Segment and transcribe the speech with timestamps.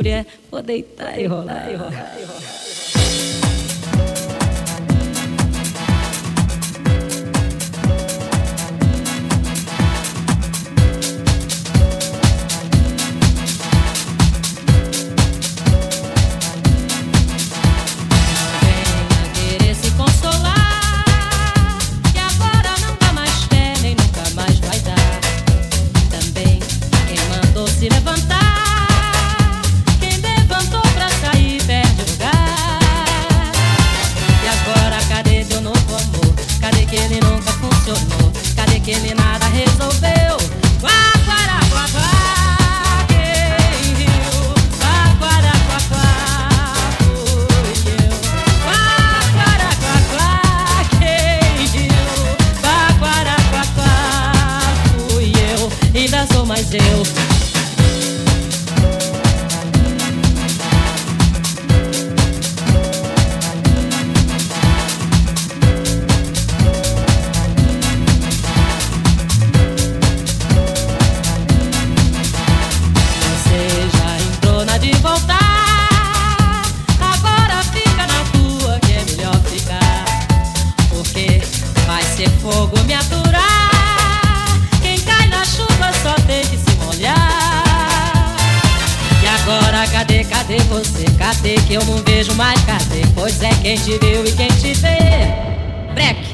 [0.00, 2.16] Mulher, vou deitar e rolar e rolar.
[2.18, 2.69] E rolar.
[90.50, 91.04] cadê você?
[91.16, 92.60] Cadê que eu não vejo mais?
[92.64, 93.02] Cadê?
[93.14, 94.98] Pois é, quem te viu e quem te vê.
[95.94, 96.29] Breque.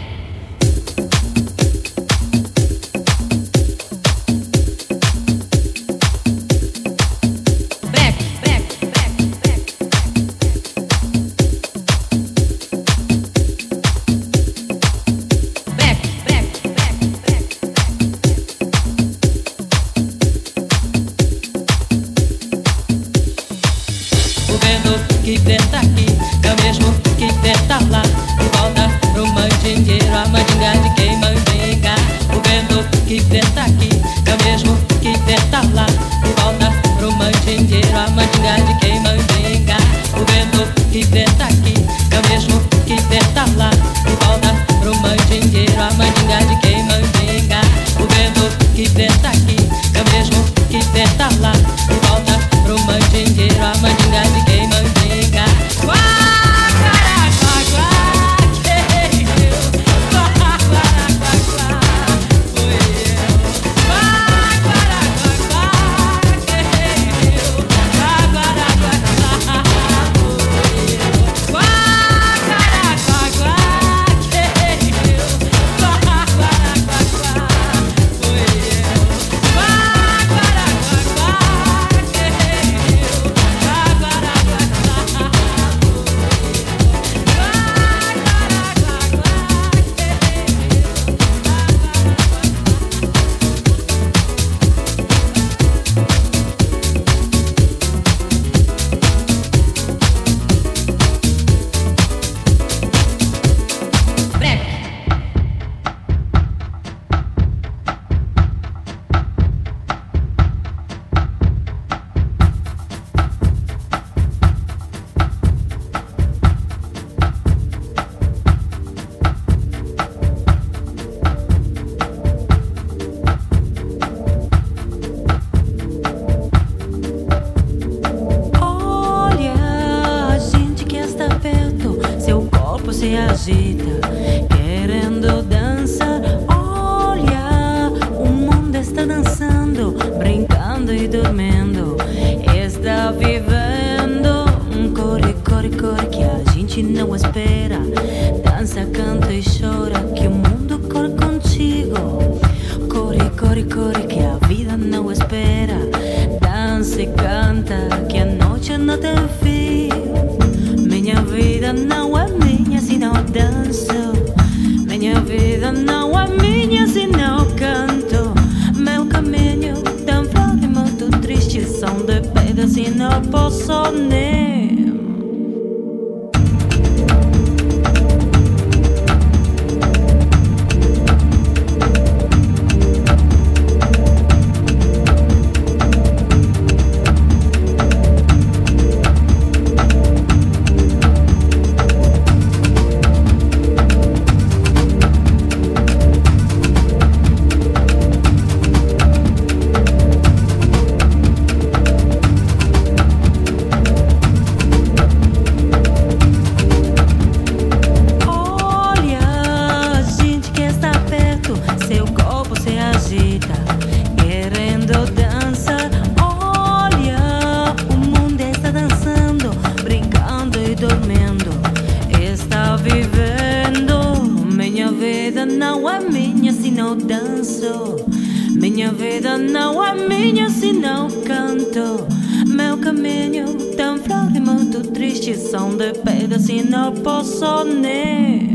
[228.55, 232.07] Minha vida não é minha se não canto.
[232.47, 238.46] Meu caminho tão flor e muito triste são de pedra se não posso nem.